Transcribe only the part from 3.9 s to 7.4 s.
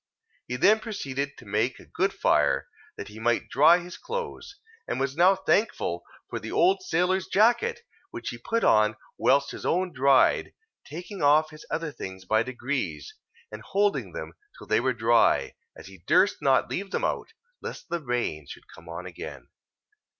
clothes; and was now thankful for the old sailor's